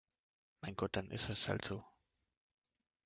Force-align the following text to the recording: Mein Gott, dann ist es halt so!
Mein 0.61 0.75
Gott, 0.75 0.95
dann 0.95 1.11
ist 1.11 1.29
es 1.29 1.47
halt 1.47 1.63
so! 1.63 1.83